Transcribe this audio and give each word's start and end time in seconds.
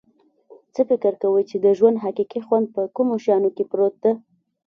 څه 0.73 0.81
فکر 0.89 1.13
کویچې 1.21 1.57
د 1.61 1.67
ژوند 1.77 2.01
حقیقي 2.05 2.39
خوند 2.45 2.65
په 2.75 2.81
کومو 2.95 3.13
شیانو 3.23 3.49
کې 3.55 3.63
پروت 3.71 3.95
ده 4.03 4.11